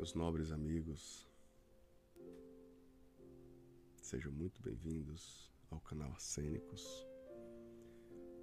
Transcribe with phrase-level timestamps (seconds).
[0.00, 1.28] Meus nobres amigos,
[4.00, 7.06] sejam muito bem-vindos ao canal Arcênicos.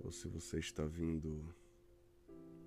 [0.04, 1.52] Ou se você está vindo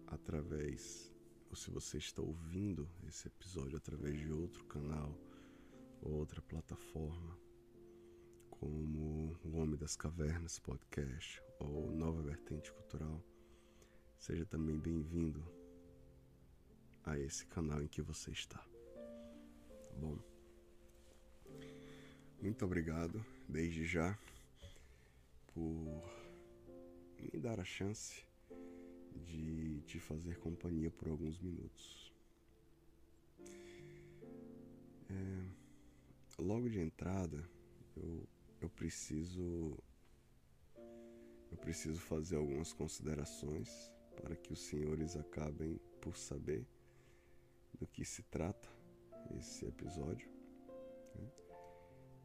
[0.09, 1.15] através,
[1.49, 5.17] ou se você está ouvindo esse episódio através de outro canal
[6.03, 7.39] ou outra plataforma,
[8.51, 13.23] como o Homem das Cavernas Podcast ou Nova Vertente Cultural,
[14.19, 15.48] seja também bem-vindo
[17.05, 18.70] a esse canal em que você está.
[19.99, 20.19] Bom?
[22.41, 24.19] Muito obrigado desde já
[25.53, 26.21] por
[27.19, 28.25] me dar a chance
[29.15, 32.12] de te fazer companhia por alguns minutos.
[35.11, 37.45] É, logo de entrada,
[37.97, 38.29] eu,
[38.61, 39.77] eu preciso
[41.51, 46.64] eu preciso fazer algumas considerações para que os senhores acabem por saber
[47.79, 48.80] do que se trata
[49.39, 50.29] esse episódio
[51.15, 51.29] né?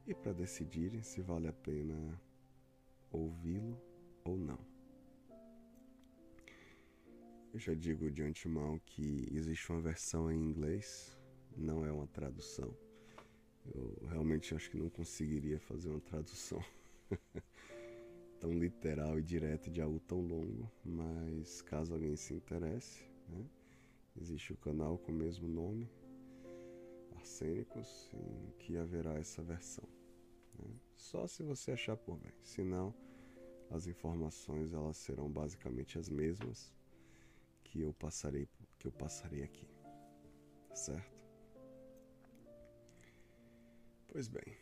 [0.08, 2.20] e para decidirem se vale a pena
[3.12, 3.80] ouvi-lo
[4.24, 4.60] ou não.
[7.54, 11.18] Eu já digo de antemão que existe uma versão em inglês,
[11.56, 12.76] não é uma tradução.
[13.74, 16.62] Eu realmente acho que não conseguiria fazer uma tradução
[18.40, 23.46] tão literal e direta de algo tão longo, mas caso alguém se interesse, né?
[24.20, 25.90] Existe o canal com o mesmo nome,
[27.26, 28.12] Arsênicos,
[28.60, 29.90] que haverá essa versão.
[30.60, 30.70] Né?
[30.96, 32.32] Só se você achar por bem.
[32.44, 32.94] Senão,
[33.72, 36.72] as informações elas serão basicamente as mesmas
[37.64, 39.68] que eu passarei, que eu passarei aqui.
[40.76, 41.20] Certo?
[44.08, 44.56] Pois bem,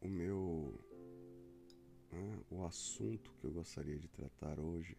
[0.00, 0.78] o meu
[2.12, 4.96] né, o assunto que eu gostaria de tratar hoje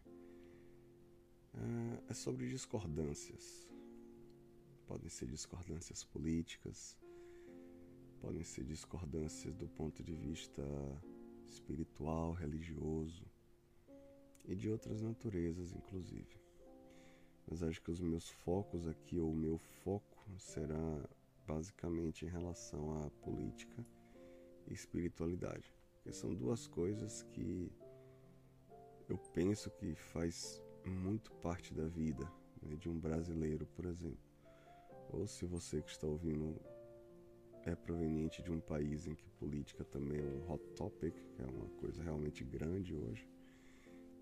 [2.06, 3.66] é sobre discordâncias.
[4.86, 6.96] Podem ser discordâncias políticas,
[8.20, 10.62] podem ser discordâncias do ponto de vista
[11.48, 13.24] espiritual, religioso
[14.44, 16.40] e de outras naturezas, inclusive.
[17.48, 21.08] Mas acho que os meus focos aqui, ou o meu foco, será
[21.46, 23.86] basicamente em relação à política
[24.66, 25.72] e espiritualidade,
[26.02, 27.70] que são duas coisas que
[29.08, 32.24] eu penso que faz muito parte da vida
[32.62, 34.25] né, de um brasileiro, por exemplo.
[35.10, 36.60] Ou se você que está ouvindo
[37.64, 41.46] é proveniente de um país em que política também é um hot topic, que é
[41.46, 43.28] uma coisa realmente grande hoje.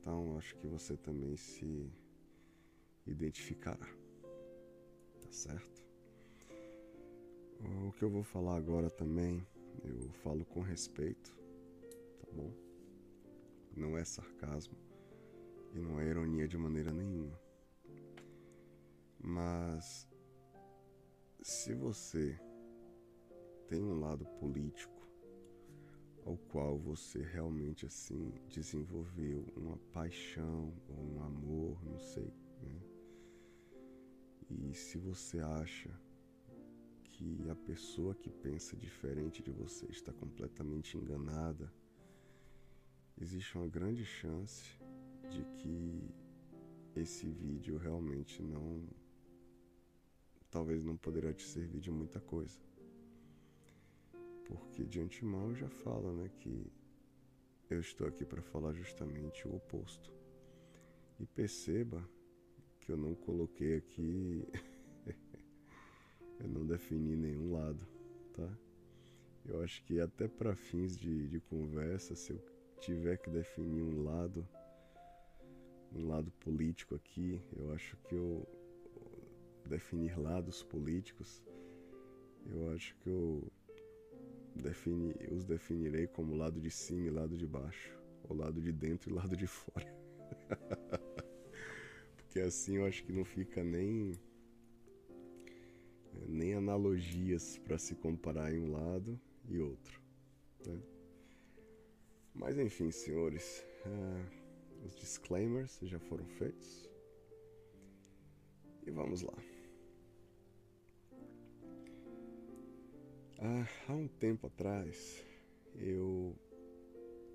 [0.00, 1.90] Então acho que você também se
[3.06, 3.86] identificará.
[5.20, 5.84] Tá certo?
[7.86, 9.46] O que eu vou falar agora também,
[9.82, 11.34] eu falo com respeito,
[12.20, 12.52] tá bom?
[13.76, 14.76] Não é sarcasmo
[15.74, 17.38] e não é ironia de maneira nenhuma.
[19.18, 20.06] Mas
[21.44, 22.40] se você
[23.68, 25.06] tem um lado político
[26.24, 32.82] ao qual você realmente assim desenvolveu uma paixão ou um amor, não sei, né?
[34.48, 35.90] E se você acha
[37.12, 41.70] que a pessoa que pensa diferente de você está completamente enganada,
[43.20, 44.80] existe uma grande chance
[45.28, 46.08] de que
[46.96, 49.03] esse vídeo realmente não.
[50.54, 52.56] Talvez não poderá te servir de muita coisa.
[54.46, 56.70] Porque de antemão já falo, né, que
[57.68, 60.12] eu estou aqui para falar justamente o oposto.
[61.18, 62.08] E perceba
[62.78, 64.46] que eu não coloquei aqui.
[66.38, 67.84] eu não defini nenhum lado,
[68.32, 68.48] tá?
[69.44, 72.40] Eu acho que até para fins de, de conversa, se eu
[72.80, 74.46] tiver que definir um lado,
[75.92, 78.46] um lado político aqui, eu acho que eu
[79.68, 81.42] definir lados políticos,
[82.46, 83.50] eu acho que eu
[84.54, 89.10] defini, os definirei como lado de cima e lado de baixo, ou lado de dentro
[89.10, 89.86] e lado de fora.
[92.16, 94.12] Porque assim eu acho que não fica nem
[96.28, 100.00] nem analogias para se comparar em um lado e outro.
[100.66, 100.80] Né?
[102.32, 103.64] Mas enfim, senhores.
[103.84, 104.44] Uh
[104.84, 106.88] os disclaimers já foram feitos.
[108.86, 109.34] E vamos lá.
[113.46, 115.22] Ah, há um tempo atrás,
[115.74, 116.34] eu,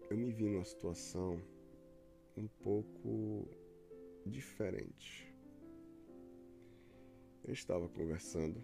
[0.10, 1.40] eu me vi numa situação
[2.36, 3.48] um pouco
[4.26, 5.32] diferente.
[7.44, 8.60] Eu estava conversando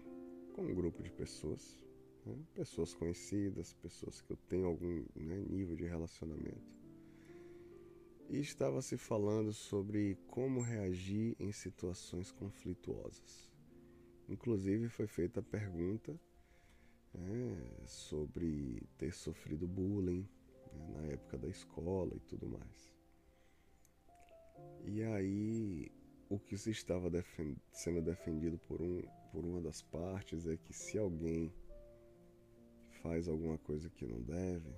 [0.54, 1.86] com um grupo de pessoas,
[2.24, 2.36] né?
[2.52, 6.74] pessoas conhecidas, pessoas que eu tenho algum né, nível de relacionamento
[8.28, 13.48] e estava se falando sobre como reagir em situações conflituosas.
[14.28, 16.20] Inclusive foi feita a pergunta
[17.14, 20.28] é, sobre ter sofrido bullying
[20.72, 22.94] né, na época da escola e tudo mais.
[24.84, 25.90] E aí
[26.28, 30.72] o que se estava defend sendo defendido por, um, por uma das partes é que
[30.72, 31.52] se alguém
[33.02, 34.70] faz alguma coisa que não deve,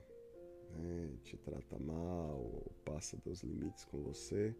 [0.70, 4.54] né, te trata mal ou passa dos limites com você,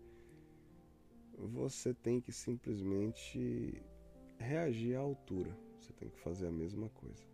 [1.37, 3.83] você tem que simplesmente
[4.39, 5.57] reagir à altura.
[5.79, 7.25] Você tem que fazer a mesma coisa.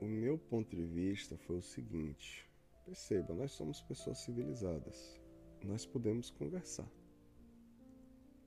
[0.00, 2.48] O meu ponto de vista foi o seguinte:
[2.86, 5.20] perceba, nós somos pessoas civilizadas.
[5.62, 6.90] Nós podemos conversar.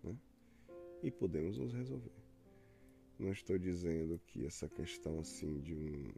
[0.04, 0.18] Né?
[1.04, 2.12] E podemos nos resolver.
[3.20, 6.12] Não estou dizendo que essa questão assim de um.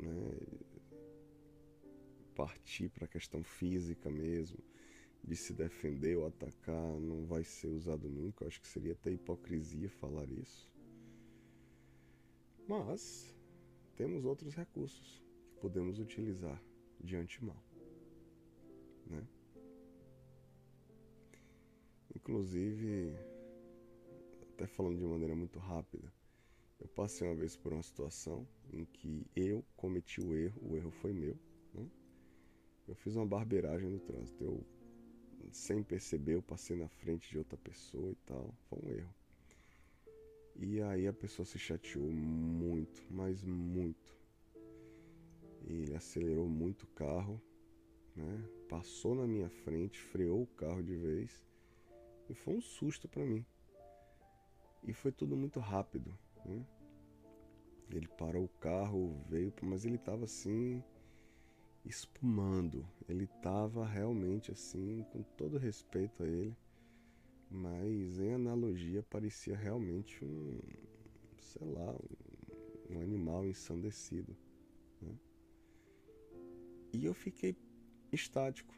[0.00, 0.68] Né,
[2.36, 4.62] partir para a questão física mesmo,
[5.24, 8.44] de se defender ou atacar, não vai ser usado nunca.
[8.44, 10.70] Eu acho que seria até hipocrisia falar isso.
[12.68, 13.36] Mas
[13.98, 16.62] temos outros recursos que podemos utilizar
[17.00, 17.56] de antemão.
[19.04, 19.26] Né?
[22.14, 23.12] Inclusive,
[24.52, 26.12] até falando de maneira muito rápida,
[26.78, 30.92] eu passei uma vez por uma situação em que eu cometi o erro, o erro
[30.92, 31.36] foi meu.
[31.74, 31.84] Né?
[32.86, 34.44] Eu fiz uma barbeiragem no trânsito.
[34.44, 34.64] Eu,
[35.50, 38.54] sem perceber, eu passei na frente de outra pessoa e tal.
[38.68, 39.17] Foi um erro.
[40.58, 44.18] E aí a pessoa se chateou muito, mas muito.
[45.68, 47.40] E ele acelerou muito o carro,
[48.16, 48.44] né?
[48.68, 51.46] Passou na minha frente, freou o carro de vez.
[52.28, 53.46] E foi um susto para mim.
[54.82, 56.12] E foi tudo muito rápido.
[56.44, 56.66] Né?
[57.90, 60.82] Ele parou o carro, veio, mas ele estava assim
[61.84, 62.86] espumando.
[63.08, 66.56] Ele estava realmente assim, com todo respeito a ele,
[67.50, 70.58] mas em analogia parecia realmente um,
[71.40, 74.36] sei lá, um, um animal ensandecido.
[75.00, 75.14] Né?
[76.92, 77.56] E eu fiquei
[78.12, 78.74] estático,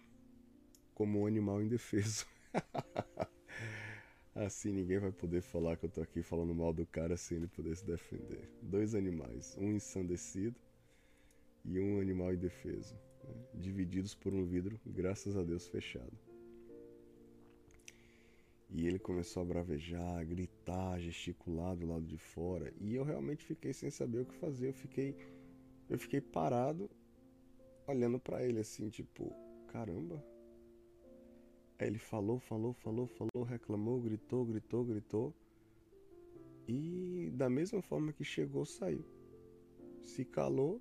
[0.95, 2.27] como um animal indefeso.
[4.35, 7.49] assim ninguém vai poder falar que eu tô aqui falando mal do cara sem ele
[7.49, 8.49] poder se defender.
[8.63, 10.59] Dois animais, um ensandecido
[11.65, 12.95] e um animal indefeso,
[13.25, 13.35] né?
[13.55, 16.30] divididos por um vidro, graças a Deus, fechado.
[18.73, 23.03] E ele começou a bravejar, a gritar, a gesticular do lado de fora, e eu
[23.03, 24.69] realmente fiquei sem saber o que fazer.
[24.69, 25.17] Eu fiquei,
[25.89, 26.89] eu fiquei parado,
[27.87, 29.35] olhando para ele assim, tipo,
[29.67, 30.25] caramba.
[31.79, 35.35] Aí ele falou, falou, falou, falou, reclamou, gritou, gritou, gritou.
[36.69, 39.05] E da mesma forma que chegou, saiu.
[40.05, 40.81] Se calou,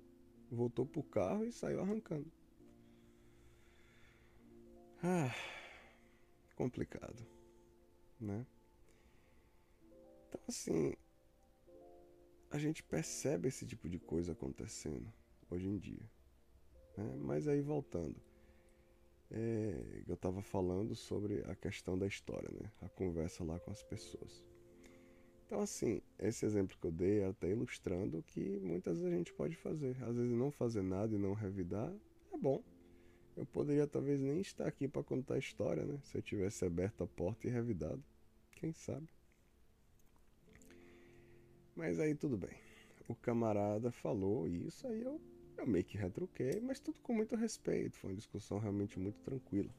[0.50, 2.30] voltou pro carro e saiu arrancando.
[5.02, 5.34] Ah,
[6.54, 7.26] complicado,
[8.20, 8.46] né?
[10.28, 10.94] Então assim,
[12.50, 15.12] a gente percebe esse tipo de coisa acontecendo
[15.50, 16.10] hoje em dia.
[16.96, 17.16] Né?
[17.20, 18.16] Mas aí voltando,
[19.30, 22.70] é, eu estava falando sobre a questão da história, né?
[22.82, 24.44] A conversa lá com as pessoas.
[25.46, 29.32] Então, assim, esse exemplo que eu dei é até ilustrando que muitas vezes a gente
[29.32, 29.96] pode fazer.
[30.02, 31.92] Às vezes, não fazer nada e não revidar
[32.32, 32.62] é bom.
[33.40, 35.98] Eu poderia talvez nem estar aqui para contar a história, né?
[36.04, 38.04] Se eu tivesse aberto a porta e revidado.
[38.52, 39.08] Quem sabe?
[41.74, 42.54] Mas aí tudo bem.
[43.08, 45.18] O camarada falou isso, aí eu,
[45.56, 47.96] eu meio que retruquei, mas tudo com muito respeito.
[47.96, 49.74] Foi uma discussão realmente muito tranquila.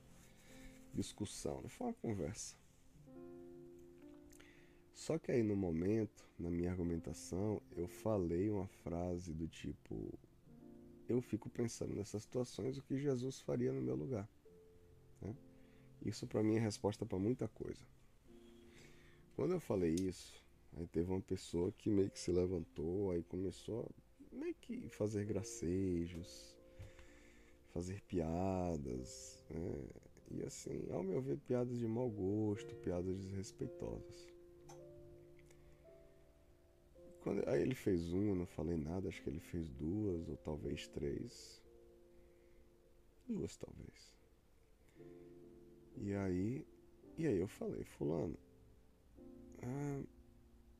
[0.91, 2.58] Discussão, não foi uma conversa.
[4.91, 10.18] Só que aí no momento, na minha argumentação, eu falei uma frase do tipo:
[11.12, 14.30] Eu fico pensando nessas situações o que Jesus faria no meu lugar.
[15.22, 15.36] Né?
[16.06, 17.86] Isso para mim é resposta para muita coisa.
[19.36, 20.41] Quando eu falei isso,
[20.77, 23.89] aí teve uma pessoa que meio que se levantou, aí começou
[24.32, 26.56] a meio que fazer gracejos,
[27.74, 29.84] fazer piadas, né?
[30.32, 34.31] e assim, ao meu ver, piadas de mau gosto, piadas desrespeitosas.
[37.22, 40.88] Quando, aí ele fez uma, não falei nada, acho que ele fez duas ou talvez
[40.88, 41.62] três.
[43.28, 44.18] Duas talvez.
[45.98, 46.66] E aí,
[47.18, 48.38] e aí eu falei, fulano,
[49.62, 50.04] ah,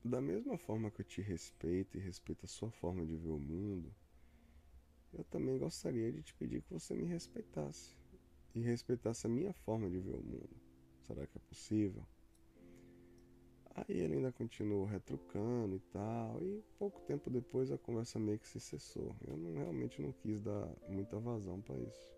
[0.04, 3.40] da mesma forma que eu te respeito e respeito a sua forma de ver o
[3.40, 3.94] mundo,
[5.14, 7.96] eu também gostaria de te pedir que você me respeitasse
[8.56, 10.50] e respeitasse a minha forma de ver o mundo.
[11.02, 12.06] Será que é possível?
[13.76, 18.48] Aí ele ainda continuou retrucando e tal, e pouco tempo depois a conversa meio que
[18.48, 19.16] se cessou.
[19.26, 22.12] Eu não, realmente não quis dar muita vazão para isso.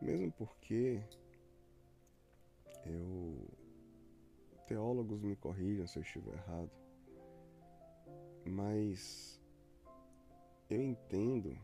[0.00, 1.02] Mesmo porque
[4.66, 6.70] teólogos me corrijam se eu estiver errado,
[8.44, 9.40] mas
[10.68, 11.58] eu entendo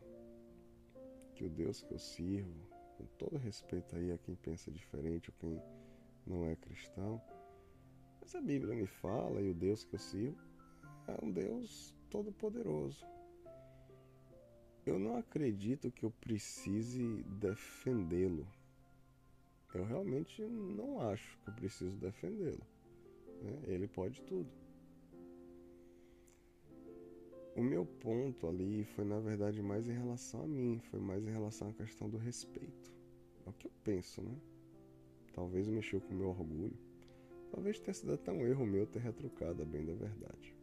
[1.35, 5.37] que o Deus que eu sirvo, com todo respeito aí a quem pensa diferente ou
[5.39, 5.63] quem
[6.27, 7.21] não é cristão,
[8.25, 10.39] mas a Bíblia me fala e o Deus que eu sirvo
[11.07, 13.07] é um Deus todo-poderoso.
[14.87, 18.47] Eu não acredito que eu precise defendê-lo.
[19.75, 22.63] Eu realmente não acho que eu preciso defendê-lo.
[23.43, 23.63] Né?
[23.65, 24.49] Ele pode tudo.
[27.55, 31.31] O meu ponto ali foi, na verdade, mais em relação a mim, foi mais em
[31.31, 32.91] relação à questão do respeito.
[33.47, 34.35] É o que eu penso, né?
[35.35, 36.94] Talvez mexeu com o meu orgulho.
[37.65, 40.55] Talvez tenha sido até um erro meu ter retrucado a bem da verdade.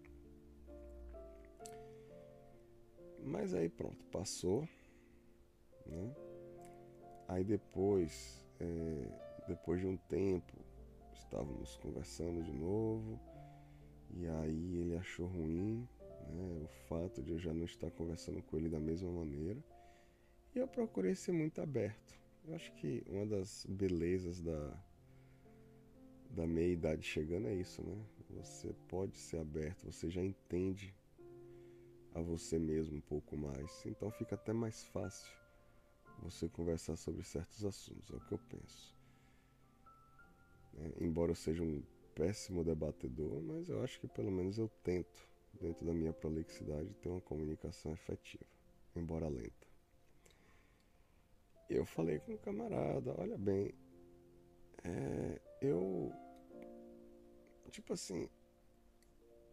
[3.23, 4.69] Mas aí pronto, passou.
[5.83, 6.15] Né?
[7.27, 10.53] Aí depois, é, depois de um tempo,
[11.15, 13.19] estávamos conversando de novo.
[14.11, 15.89] E aí ele achou ruim
[16.29, 19.59] né, o fato de eu já não estar conversando com ele da mesma maneira.
[20.53, 22.15] E eu procurei ser muito aberto.
[22.45, 24.79] Eu acho que uma das belezas da,
[26.31, 27.97] da meia idade chegando é isso, né?
[28.29, 30.95] Você pode ser aberto, você já entende
[32.13, 33.85] a você mesmo um pouco mais.
[33.85, 35.31] Então fica até mais fácil
[36.19, 38.95] você conversar sobre certos assuntos, é o que eu penso.
[40.77, 41.83] É, embora eu seja um
[42.15, 45.27] péssimo debatedor, mas eu acho que pelo menos eu tento,
[45.59, 48.45] dentro da minha prolixidade, ter uma comunicação efetiva,
[48.95, 49.67] embora lenta.
[51.69, 53.73] Eu falei com um camarada, olha bem,
[54.83, 56.11] é, eu.
[57.69, 58.27] Tipo assim,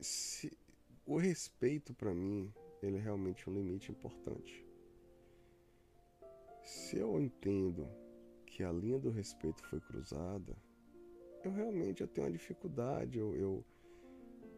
[0.00, 0.56] se,
[1.06, 4.66] o respeito para mim, ele é realmente um limite importante.
[6.62, 7.88] Se eu entendo
[8.44, 10.56] que a linha do respeito foi cruzada,
[11.44, 13.64] eu realmente eu tenho uma dificuldade, eu, eu,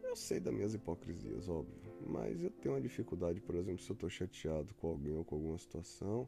[0.03, 3.93] eu sei das minhas hipocrisias, óbvio, mas eu tenho uma dificuldade, por exemplo, se eu
[3.93, 6.27] estou chateado com alguém ou com alguma situação,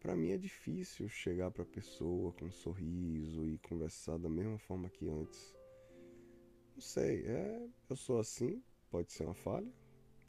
[0.00, 4.58] para mim é difícil chegar para a pessoa com um sorriso e conversar da mesma
[4.58, 5.54] forma que antes.
[6.74, 9.72] Não sei, é, eu sou assim, pode ser uma falha.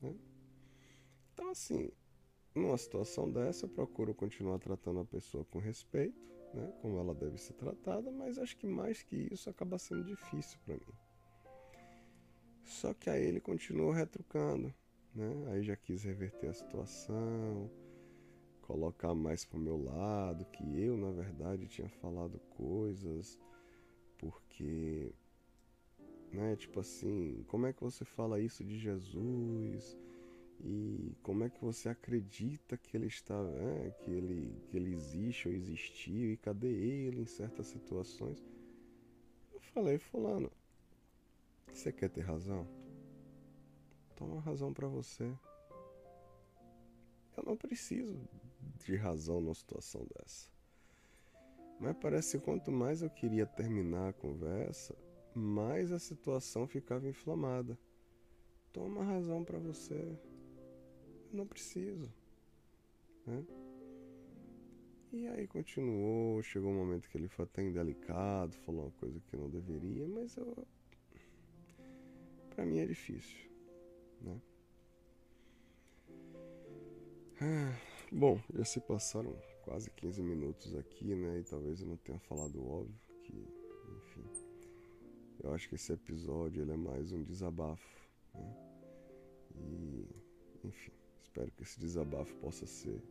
[0.01, 0.15] Né?
[1.33, 1.91] Então, assim,
[2.55, 6.19] numa situação dessa, eu procuro continuar tratando a pessoa com respeito,
[6.53, 6.73] né?
[6.81, 10.75] como ela deve ser tratada, mas acho que mais que isso acaba sendo difícil para
[10.75, 10.93] mim.
[12.63, 14.73] Só que aí ele continuou retrucando,
[15.15, 15.51] né?
[15.51, 17.69] Aí já quis reverter a situação,
[18.69, 23.39] colocar mais pro meu lado, que eu, na verdade, tinha falado coisas
[24.19, 25.11] porque
[26.31, 26.55] né?
[26.55, 29.97] Tipo assim, como é que você fala isso de Jesus?
[30.61, 33.91] E como é que você acredita que ele está, né?
[34.01, 38.45] que ele que ele existe ou existiu e cadê ele em certas situações?
[39.51, 40.51] Eu falei, fulano,
[41.71, 42.67] você quer ter razão?
[44.15, 45.23] Toma razão para você.
[47.35, 48.19] Eu não preciso
[48.85, 50.49] de razão numa situação dessa.
[51.79, 54.95] Mas parece que quanto mais eu queria terminar a conversa,
[55.33, 57.77] mais a situação ficava inflamada.
[58.73, 59.95] Toma razão para você.
[59.95, 60.19] Eu
[61.31, 62.11] não preciso.
[63.25, 63.45] Né?
[65.11, 69.37] E aí continuou, chegou um momento que ele foi até indelicado, falou uma coisa que
[69.37, 70.67] não deveria, mas eu.
[72.49, 73.49] Pra mim é difícil.
[74.21, 74.39] Né?
[77.41, 81.39] Ah, bom, já se passaram quase 15 minutos aqui, né?
[81.39, 83.47] E talvez eu não tenha falado óbvio que,
[83.97, 84.23] enfim.
[85.43, 88.09] Eu acho que esse episódio ele é mais um desabafo.
[88.33, 88.55] Né?
[89.55, 90.07] E,
[90.63, 93.01] enfim, espero que esse desabafo possa ser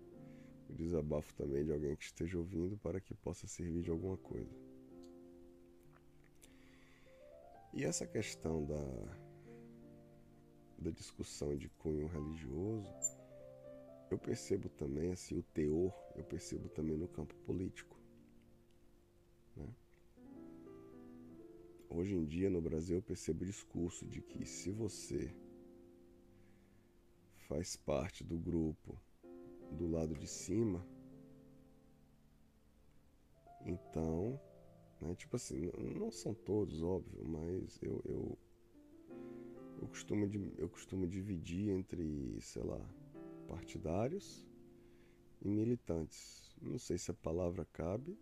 [0.69, 4.55] o desabafo também de alguém que esteja ouvindo para que possa servir de alguma coisa.
[7.73, 9.17] E essa questão da,
[10.79, 13.18] da discussão de cunho religioso,
[14.11, 17.99] eu percebo também, assim, o teor, eu percebo também no campo político.
[21.91, 25.35] Hoje em dia no Brasil eu percebo o discurso de que se você
[27.49, 29.01] faz parte do grupo
[29.73, 30.87] do lado de cima,
[33.65, 34.39] então,
[35.01, 38.39] né, tipo assim, não são todos, óbvio, mas eu, eu,
[39.81, 42.81] eu, costumo, eu costumo dividir entre, sei lá,
[43.49, 44.47] partidários
[45.43, 46.57] e militantes.
[46.61, 48.19] Não sei se a palavra cabe,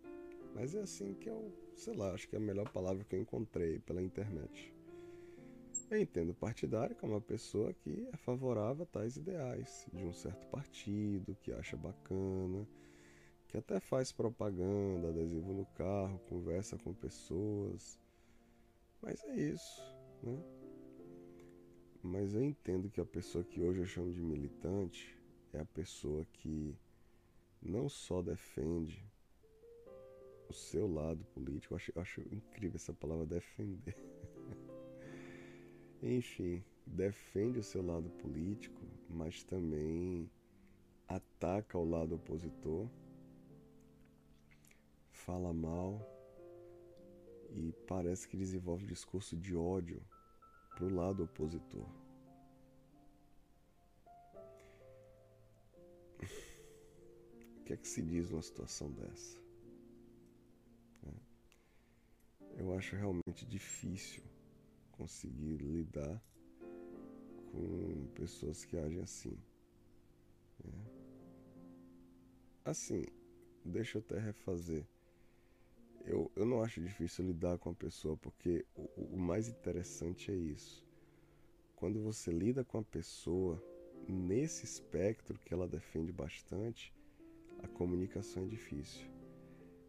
[0.55, 3.21] mas é assim que eu, sei lá, acho que é a melhor palavra que eu
[3.21, 4.73] encontrei pela internet.
[5.89, 10.45] Eu entendo partidário como uma pessoa que é favorável a tais ideais de um certo
[10.47, 12.67] partido, que acha bacana,
[13.47, 17.99] que até faz propaganda, adesivo no carro, conversa com pessoas,
[19.01, 19.81] Mas é isso,
[20.23, 20.37] né?
[22.03, 25.16] Mas eu entendo que a pessoa que hoje eu chamo de militante
[25.53, 26.77] é a pessoa que
[27.61, 29.03] não só defende
[30.49, 33.95] o seu lado político, eu acho, eu acho incrível essa palavra defender.
[36.01, 40.29] Enfim, defende o seu lado político, mas também
[41.07, 42.89] ataca o lado opositor,
[45.11, 45.99] fala mal
[47.51, 50.01] e parece que desenvolve discurso de ódio
[50.75, 51.87] para o lado opositor.
[57.67, 59.37] Que é que se diz numa situação dessa?
[61.05, 62.61] É.
[62.61, 64.23] Eu acho realmente difícil
[64.93, 66.23] conseguir lidar
[67.51, 69.37] com pessoas que agem assim.
[70.63, 70.85] Né?
[72.63, 73.03] Assim,
[73.65, 74.87] deixa eu até refazer.
[76.05, 80.35] Eu, eu não acho difícil lidar com a pessoa, porque o, o mais interessante é
[80.35, 80.81] isso.
[81.75, 83.61] Quando você lida com a pessoa
[84.07, 86.95] nesse espectro que ela defende bastante,
[87.67, 89.05] a comunicação é difícil.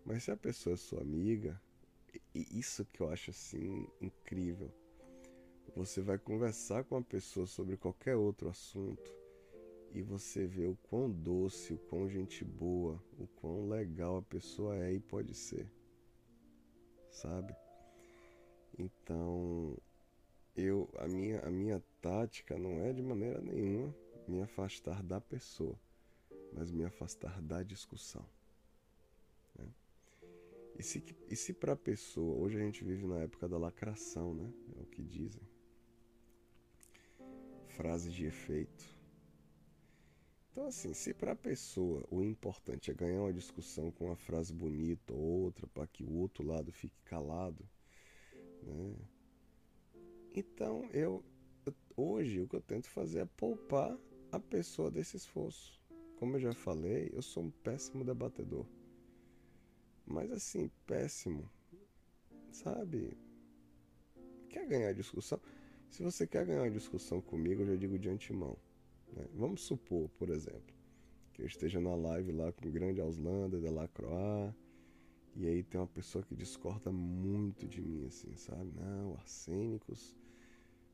[0.04, 1.60] Mas se a pessoa é sua amiga,
[2.34, 4.70] e isso que eu acho assim incrível
[5.78, 9.16] você vai conversar com a pessoa sobre qualquer outro assunto
[9.92, 14.76] e você vê o quão doce, o quão gente boa, o quão legal a pessoa
[14.76, 15.70] é e pode ser.
[17.10, 17.54] Sabe?
[18.78, 19.76] Então,
[20.56, 23.94] eu a minha a minha tática não é de maneira nenhuma
[24.26, 25.78] me afastar da pessoa,
[26.52, 28.24] mas me afastar da discussão.
[29.58, 29.68] Né?
[30.78, 34.34] E se, e se para a pessoa, hoje a gente vive na época da lacração,
[34.34, 34.52] né?
[34.76, 35.42] É o que dizem
[37.78, 38.84] frase de efeito.
[40.50, 44.52] Então, assim, se para a pessoa o importante é ganhar uma discussão com uma frase
[44.52, 47.64] bonita ou outra para que o outro lado fique calado,
[48.64, 48.96] né?
[50.34, 51.24] Então, eu,
[51.96, 53.96] hoje o que eu tento fazer é poupar
[54.32, 55.77] a pessoa desse esforço.
[56.18, 58.66] Como eu já falei, eu sou um péssimo debatedor.
[60.04, 61.48] Mas assim, péssimo.
[62.50, 63.16] Sabe?
[64.48, 65.40] Quer ganhar discussão?
[65.88, 68.56] Se você quer ganhar uma discussão comigo, eu já digo de antemão.
[69.12, 69.26] Né?
[69.34, 70.74] Vamos supor, por exemplo,
[71.32, 74.54] que eu esteja na live lá com o grande Auslanda, de Lacroix,
[75.36, 78.72] e aí tem uma pessoa que discorda muito de mim, assim, sabe?
[78.74, 80.16] Não, Arsênicos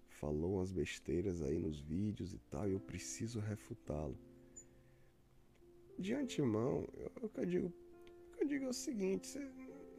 [0.06, 4.18] falou umas besteiras aí nos vídeos e tal, e eu preciso refutá-lo.
[5.98, 7.72] De antemão, eu, eu digo,
[8.38, 9.38] eu digo é o seguinte, você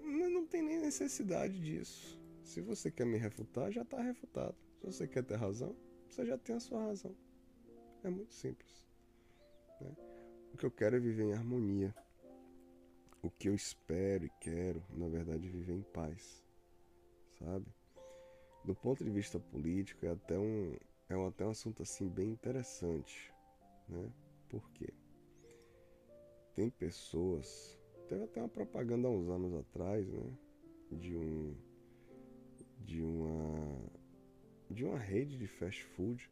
[0.01, 2.19] não tem nem necessidade disso.
[2.43, 4.55] Se você quer me refutar, já está refutado.
[4.79, 5.75] Se você quer ter razão,
[6.07, 7.15] você já tem a sua razão.
[8.03, 8.85] É muito simples.
[9.81, 9.95] Né?
[10.53, 11.93] O que eu quero é viver em harmonia.
[13.23, 16.45] O que eu espero e quero, na verdade, é viver em paz.
[17.39, 17.65] Sabe?
[18.63, 20.77] Do ponto de vista político, é até um,
[21.09, 23.33] é até um assunto assim bem interessante.
[23.89, 24.11] Né?
[24.47, 24.93] Por quê?
[26.55, 27.77] Tem pessoas.
[28.07, 30.33] Teve até uma propaganda há uns anos atrás, né?
[30.91, 31.55] De um.
[32.79, 33.91] De uma
[34.69, 36.29] de uma rede de fast food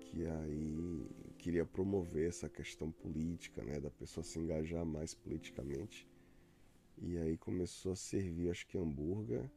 [0.00, 1.06] que aí
[1.38, 6.08] queria promover essa questão política, né, da pessoa se engajar mais politicamente.
[6.98, 9.48] E aí começou a servir, acho que hambúrguer,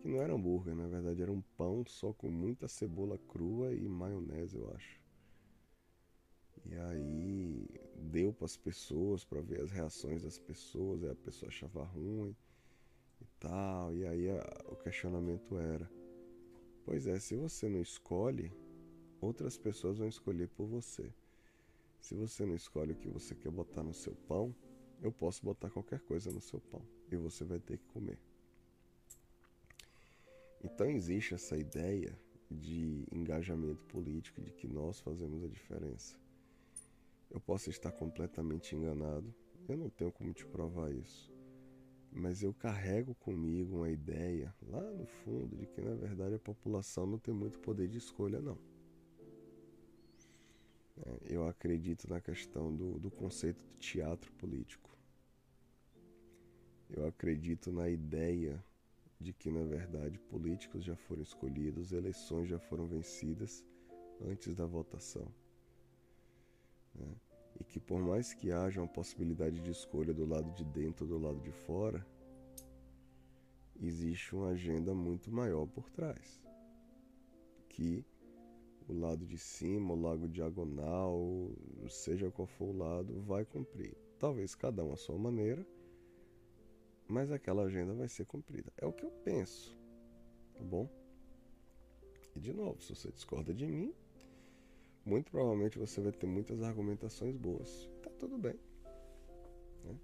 [0.00, 3.88] que não era hambúrguer, na verdade era um pão só com muita cebola crua e
[3.88, 4.99] maionese, eu acho.
[6.66, 11.84] E aí deu para as pessoas para ver as reações das pessoas, a pessoa achava
[11.84, 12.34] ruim
[13.20, 13.94] e tal.
[13.94, 15.90] E aí a, o questionamento era:
[16.84, 18.52] Pois é, se você não escolhe,
[19.20, 21.12] outras pessoas vão escolher por você.
[22.00, 24.54] Se você não escolhe o que você quer botar no seu pão,
[25.02, 28.18] eu posso botar qualquer coisa no seu pão e você vai ter que comer.
[30.62, 32.16] Então existe essa ideia
[32.50, 36.19] de engajamento político, de que nós fazemos a diferença.
[37.30, 39.34] Eu posso estar completamente enganado,
[39.68, 41.30] eu não tenho como te provar isso
[42.12, 47.06] mas eu carrego comigo uma ideia lá no fundo de que na verdade a população
[47.06, 48.58] não tem muito poder de escolha, não.
[51.06, 54.90] É, eu acredito na questão do, do conceito do teatro político.
[56.90, 58.62] Eu acredito na ideia
[59.20, 63.64] de que na verdade políticos já foram escolhidos, eleições já foram vencidas
[64.20, 65.32] antes da votação.
[66.94, 67.14] Né?
[67.60, 71.18] e que por mais que haja uma possibilidade de escolha do lado de dentro ou
[71.18, 72.04] do lado de fora,
[73.78, 76.42] existe uma agenda muito maior por trás,
[77.68, 78.04] que
[78.88, 81.50] o lado de cima, o lado diagonal,
[81.88, 83.94] seja qual for o lado, vai cumprir.
[84.18, 85.64] Talvez cada um à sua maneira,
[87.06, 88.72] mas aquela agenda vai ser cumprida.
[88.78, 89.76] É o que eu penso.
[90.54, 90.88] Tá bom?
[92.34, 93.94] E de novo, se você discorda de mim,
[95.04, 97.88] muito provavelmente você vai ter muitas argumentações boas.
[98.02, 98.58] Tá tudo bem.
[99.84, 99.98] Né?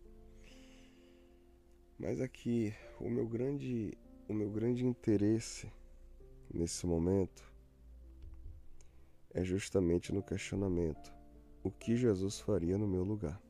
[1.98, 3.96] Mas aqui o meu grande
[4.28, 5.70] o meu grande interesse
[6.52, 7.44] nesse momento
[9.32, 11.12] é justamente no questionamento:
[11.62, 13.40] o que Jesus faria no meu lugar?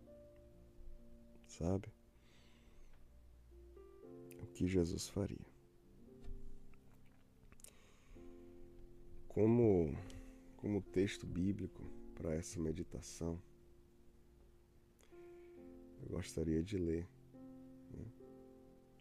[1.47, 1.89] Sabe?
[4.43, 5.47] O que Jesus faria?
[9.29, 9.97] Como
[10.67, 11.81] como texto bíblico
[12.17, 13.41] para essa meditação,
[16.03, 17.09] eu gostaria de ler
[17.93, 18.05] né,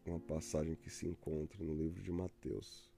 [0.05, 2.93] uma passagem que se encontra no livro de Mateus,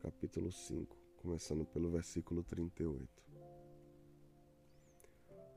[0.00, 3.08] capítulo 5, começando pelo versículo 38.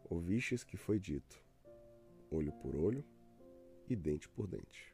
[0.08, 1.44] Ouvistes que foi dito,
[2.30, 3.04] olho por olho
[3.90, 4.94] e dente por dente.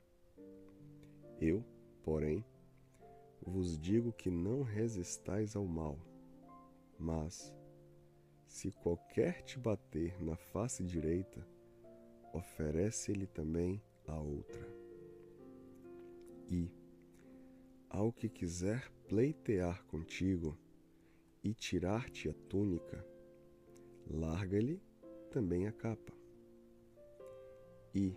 [1.41, 1.65] Eu,
[2.01, 2.45] porém,
[3.41, 5.99] vos digo que não resistais ao mal
[6.99, 7.53] mas,
[8.45, 11.45] se qualquer te bater na face direita,
[12.33, 14.67] oferece-lhe também a outra.
[16.49, 16.71] E,
[17.89, 20.57] ao que quiser pleitear contigo
[21.43, 23.05] e tirar-te a túnica,
[24.09, 24.81] larga-lhe
[25.29, 26.13] também a capa.
[27.93, 28.15] E,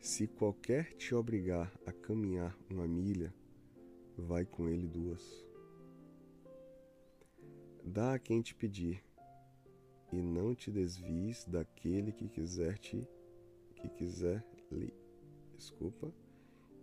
[0.00, 3.34] se qualquer te obrigar a caminhar uma milha,
[4.16, 5.47] vai com ele duas.
[7.90, 9.02] Dá a quem te pedir,
[10.12, 13.08] e não te desvies daquele que quiser te
[13.76, 14.92] que quiser lhe
[15.56, 16.12] desculpa,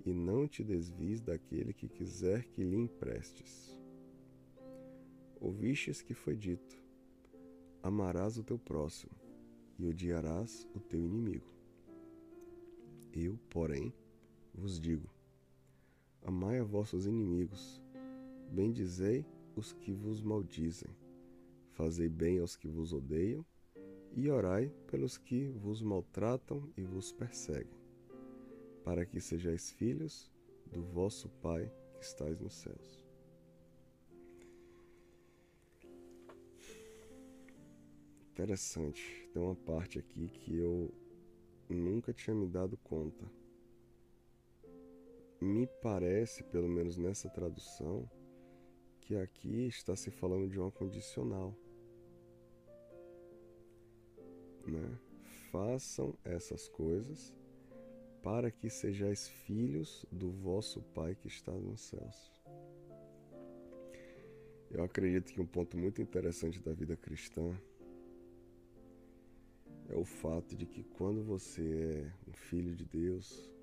[0.04, 3.78] e não te desvies daquele que quiser que lhe emprestes.
[5.40, 6.76] Ouvistes que foi dito:
[7.84, 9.14] Amarás o teu próximo
[9.78, 11.54] e odiarás o teu inimigo.
[13.14, 13.94] Eu, porém,
[14.56, 15.08] vos digo:
[16.24, 17.80] Amai a vossos inimigos,
[18.52, 19.24] bendizei
[19.56, 20.90] os que vos maldizem,
[21.72, 23.46] fazei bem aos que vos odeiam,
[24.16, 27.78] e orai pelos que vos maltratam e vos perseguem,
[28.84, 30.32] para que sejais filhos
[30.72, 33.04] do vosso Pai que estais nos céus.
[38.32, 40.94] Interessante, tem uma parte aqui que eu
[41.70, 43.26] nunca tinha me dado conta.
[45.42, 48.10] Me parece, pelo menos nessa tradução,
[49.06, 51.56] que aqui está se falando de uma condicional.
[54.66, 55.00] Né?
[55.52, 57.32] Façam essas coisas
[58.24, 62.34] para que sejais filhos do vosso Pai que está nos céus.
[64.72, 67.56] Eu acredito que um ponto muito interessante da vida cristã
[69.88, 73.55] é o fato de que quando você é um filho de Deus,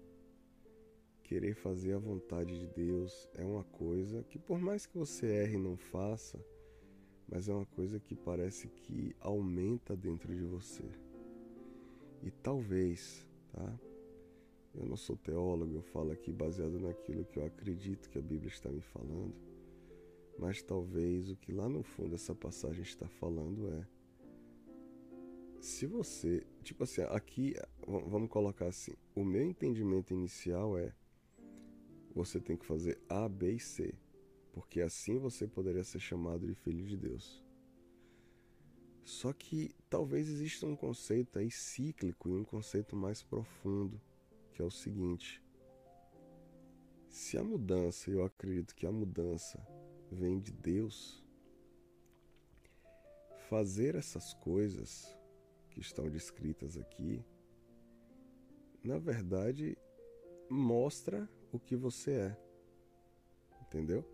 [1.33, 5.55] querer fazer a vontade de Deus é uma coisa que, por mais que você erre
[5.55, 6.39] e não faça,
[7.27, 10.85] mas é uma coisa que parece que aumenta dentro de você.
[12.23, 13.81] E talvez, tá?
[14.75, 18.51] Eu não sou teólogo, eu falo aqui baseado naquilo que eu acredito que a Bíblia
[18.51, 19.35] está me falando.
[20.39, 23.87] Mas talvez o que lá no fundo essa passagem está falando é
[25.63, 27.55] se você, tipo assim, aqui
[27.87, 30.93] vamos colocar assim, o meu entendimento inicial é
[32.15, 33.95] você tem que fazer A, B e C,
[34.53, 37.43] porque assim você poderia ser chamado de filho de Deus.
[39.05, 44.01] Só que talvez exista um conceito aí cíclico e um conceito mais profundo,
[44.53, 45.43] que é o seguinte:
[47.09, 49.61] se a mudança, eu acredito que a mudança
[50.11, 51.23] vem de Deus,
[53.49, 55.07] fazer essas coisas
[55.71, 57.25] que estão descritas aqui,
[58.85, 59.77] na verdade,
[60.49, 62.37] mostra o que você é.
[63.61, 64.05] Entendeu?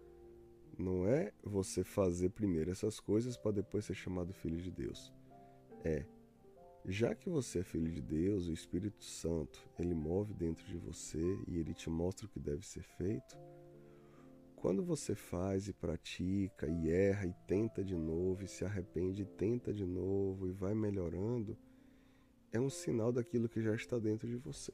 [0.76, 5.12] Não é você fazer primeiro essas coisas para depois ser chamado filho de Deus.
[5.84, 6.04] É,
[6.84, 11.20] já que você é filho de Deus, o Espírito Santo, ele move dentro de você
[11.46, 13.36] e ele te mostra o que deve ser feito.
[14.56, 19.26] Quando você faz e pratica e erra e tenta de novo e se arrepende e
[19.26, 21.56] tenta de novo e vai melhorando,
[22.50, 24.72] é um sinal daquilo que já está dentro de você.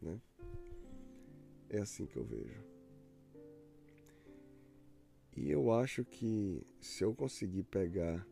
[0.00, 0.20] Né?
[1.68, 2.64] É assim que eu vejo.
[5.36, 8.26] E eu acho que se eu conseguir pegar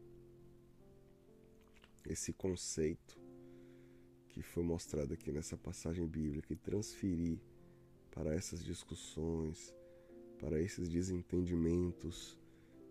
[2.06, 3.20] esse conceito
[4.28, 7.38] que foi mostrado aqui nessa passagem bíblica e transferir
[8.10, 9.74] para essas discussões,
[10.38, 12.38] para esses desentendimentos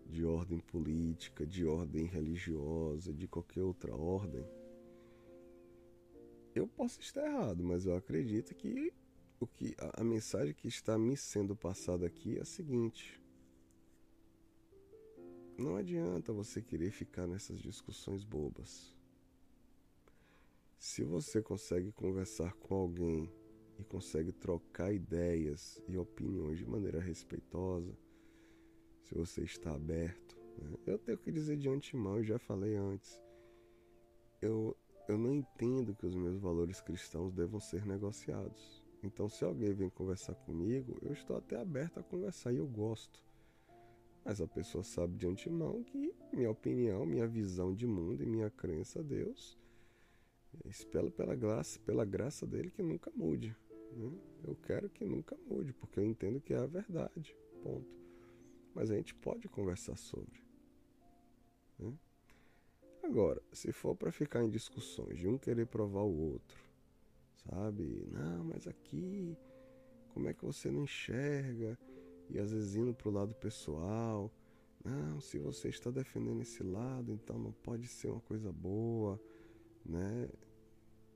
[0.06, 4.46] de ordem política, de ordem religiosa, de qualquer outra ordem,
[6.54, 8.92] eu posso estar errado, mas eu acredito que
[9.44, 13.20] o que a, a mensagem que está me sendo passada aqui é a seguinte:
[15.56, 18.94] não adianta você querer ficar nessas discussões bobas.
[20.78, 23.32] Se você consegue conversar com alguém
[23.78, 27.96] e consegue trocar ideias e opiniões de maneira respeitosa,
[29.02, 30.76] se você está aberto, né?
[30.86, 33.20] eu tenho que dizer de antemão, eu já falei antes,
[34.40, 34.76] eu,
[35.08, 38.83] eu não entendo que os meus valores cristãos devam ser negociados.
[39.04, 43.22] Então, se alguém vem conversar comigo, eu estou até aberto a conversar e eu gosto.
[44.24, 48.48] Mas a pessoa sabe de antemão que minha opinião, minha visão de mundo e minha
[48.48, 49.58] crença a Deus,
[50.64, 53.54] espero pela graça, pela graça dele que nunca mude.
[53.92, 54.10] Né?
[54.42, 57.36] Eu quero que nunca mude, porque eu entendo que é a verdade.
[57.62, 57.94] Ponto.
[58.74, 60.42] Mas a gente pode conversar sobre.
[61.78, 61.92] Né?
[63.02, 66.63] Agora, se for para ficar em discussões de um querer provar o outro,
[67.48, 68.06] sabe?
[68.10, 69.36] Não, mas aqui,
[70.12, 71.78] como é que você não enxerga?
[72.30, 74.32] e às vezes indo para o lado pessoal.
[74.84, 79.20] Não, se você está defendendo esse lado, então não pode ser uma coisa boa,
[79.84, 80.28] né?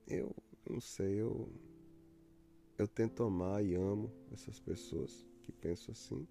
[0.07, 0.35] Eu
[0.69, 1.49] não sei, eu
[2.79, 6.27] eu tento amar e amo essas pessoas que pensam assim,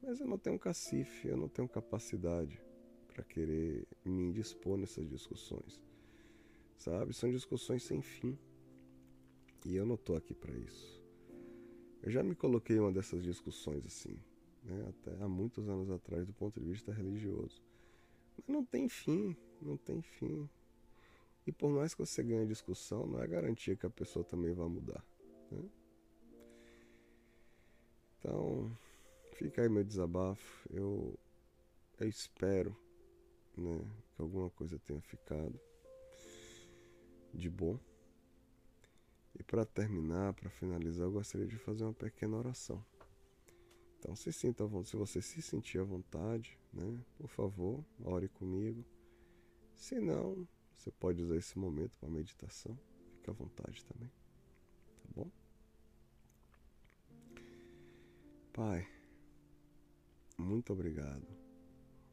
[0.00, 2.62] mas eu não tenho cacife, eu não tenho capacidade
[3.08, 5.82] para querer me indispor nessas discussões,
[6.78, 7.12] sabe?
[7.12, 8.38] São discussões sem fim
[9.68, 11.00] e eu não tô aqui para isso.
[12.02, 14.16] Eu já me coloquei em uma dessas discussões assim,
[14.62, 17.62] né, até há muitos anos atrás, do ponto de vista religioso.
[18.36, 20.48] Mas não tem fim, não tem fim.
[21.46, 24.68] E por mais que você ganhe discussão, não é garantia que a pessoa também vai
[24.68, 25.04] mudar.
[25.50, 25.68] Né?
[28.18, 28.70] Então,
[29.32, 30.68] fica aí meu desabafo.
[30.70, 31.18] Eu,
[31.98, 32.76] eu espero
[33.56, 33.80] né,
[34.14, 35.58] que alguma coisa tenha ficado
[37.32, 37.78] de bom.
[39.38, 42.84] E para terminar, para finalizar, eu gostaria de fazer uma pequena oração.
[43.98, 48.84] Então, se sinta, se você se sentir à vontade, né, por favor, ore comigo.
[49.74, 52.78] Se não, você pode usar esse momento para meditação.
[53.12, 54.10] Fique à vontade também.
[55.02, 55.30] Tá bom?
[58.52, 58.88] Pai,
[60.38, 61.26] muito obrigado.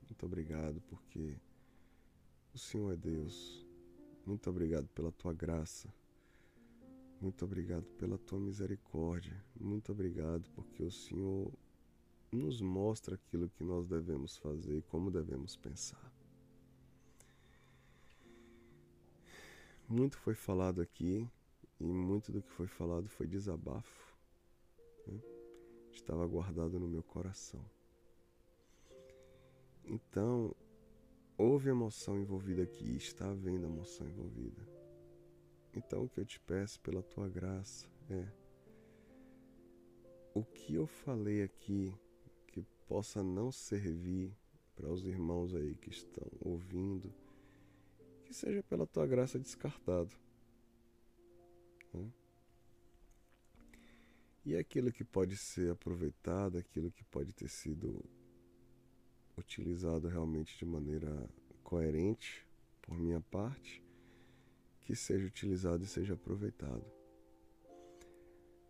[0.03, 1.37] Muito obrigado porque
[2.53, 3.65] o Senhor é Deus.
[4.25, 5.93] Muito obrigado pela tua graça
[7.19, 9.43] muito obrigado pela tua misericórdia.
[9.59, 11.51] Muito obrigado porque o Senhor
[12.31, 16.11] nos mostra aquilo que nós devemos fazer e como devemos pensar.
[19.89, 21.27] Muito foi falado aqui
[21.79, 24.15] e muito do que foi falado foi desabafo.
[25.07, 25.19] Né?
[25.91, 27.65] Estava guardado no meu coração.
[29.85, 30.53] Então,
[31.37, 34.76] houve emoção envolvida aqui, está havendo emoção envolvida.
[35.77, 38.27] Então o que eu te peço pela tua graça é
[40.33, 41.93] o que eu falei aqui
[42.47, 44.35] que possa não servir
[44.75, 47.13] para os irmãos aí que estão ouvindo,
[48.25, 50.15] que seja pela tua graça descartado.
[51.93, 52.11] Né?
[54.45, 58.03] E aquilo que pode ser aproveitado, aquilo que pode ter sido
[59.37, 61.29] utilizado realmente de maneira
[61.63, 62.47] coerente
[62.81, 63.86] por minha parte,
[64.87, 66.85] que seja utilizado e seja aproveitado.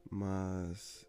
[0.10, 1.08] Mas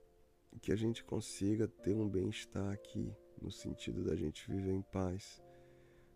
[0.61, 5.42] que a gente consiga ter um bem-estar aqui, no sentido da gente viver em paz,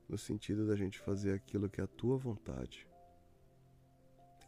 [0.06, 2.86] no sentido da gente fazer aquilo que é a tua vontade.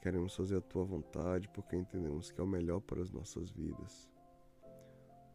[0.02, 4.10] Queremos fazer a tua vontade porque entendemos que é o melhor para as nossas vidas.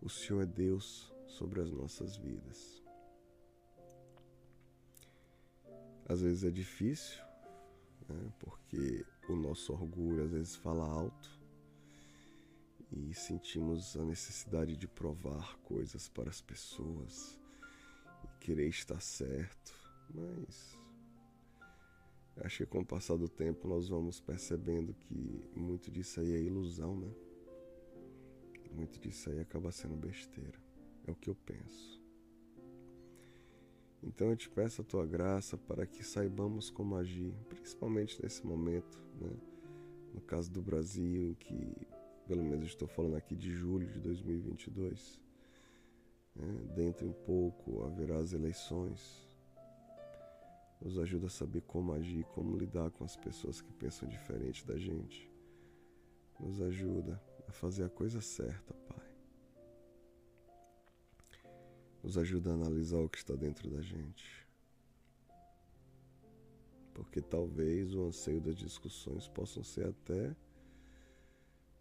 [0.04, 2.84] O Senhor é Deus sobre as nossas vidas.
[6.06, 7.24] Às vezes é difícil,
[8.14, 8.32] né?
[8.40, 11.40] porque o nosso orgulho às vezes fala alto
[12.92, 17.40] e sentimos a necessidade de provar coisas para as pessoas
[18.24, 19.74] e querer estar certo,
[20.14, 20.78] mas
[22.38, 26.42] acho que com o passar do tempo nós vamos percebendo que muito disso aí é
[26.42, 27.12] ilusão, né?
[28.72, 30.58] Muito disso aí acaba sendo besteira.
[31.06, 31.99] É o que eu penso.
[34.02, 38.98] Então eu te peço a tua graça para que saibamos como agir, principalmente nesse momento,
[39.20, 39.32] né?
[40.14, 41.76] no caso do Brasil, em que,
[42.26, 45.20] pelo menos estou falando aqui de julho de 2022,
[46.36, 46.48] né?
[46.76, 49.28] dentro em pouco haverá as eleições.
[50.82, 54.78] Nos ajuda a saber como agir, como lidar com as pessoas que pensam diferente da
[54.78, 55.30] gente.
[56.40, 59.09] Nos ajuda a fazer a coisa certa, Pai
[62.04, 64.48] nos ajuda a analisar o que está dentro da gente.
[66.94, 70.36] Porque talvez o anseio das discussões possam ser até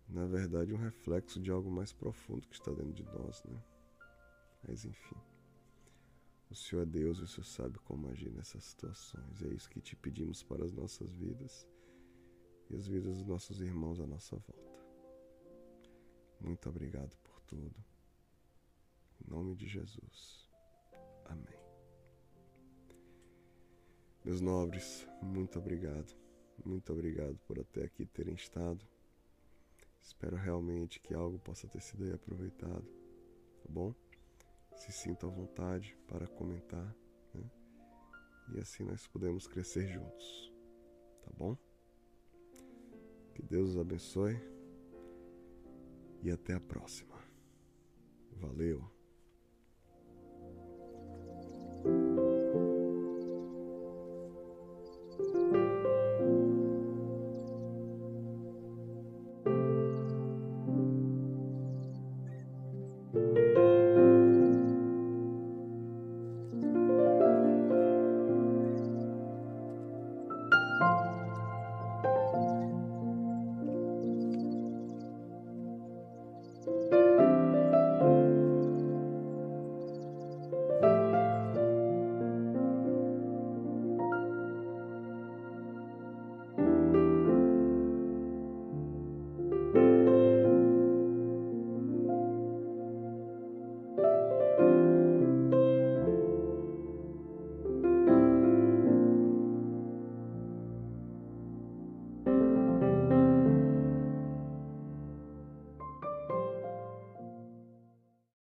[0.08, 3.62] na verdade, um reflexo de algo mais profundo que está dentro de nós, né?
[4.66, 5.16] Mas enfim.
[6.50, 9.42] O Senhor é Deus e o Senhor sabe como agir nessas situações.
[9.42, 11.68] É isso que te pedimos para as nossas vidas
[12.70, 14.78] e as vidas dos nossos irmãos à nossa volta.
[16.40, 17.97] Muito obrigado por tudo.
[19.28, 20.48] Nome de Jesus.
[21.26, 21.58] Amém.
[24.24, 26.16] Meus nobres, muito obrigado.
[26.64, 28.84] Muito obrigado por até aqui terem estado.
[30.02, 32.84] Espero realmente que algo possa ter sido aproveitado,
[33.62, 33.94] tá bom?
[34.74, 36.96] Se sinta à vontade para comentar,
[37.34, 37.50] né?
[38.54, 40.52] E assim nós podemos crescer juntos,
[41.22, 41.56] tá bom?
[43.34, 44.40] Que Deus os abençoe
[46.22, 47.18] e até a próxima.
[48.32, 48.97] Valeu!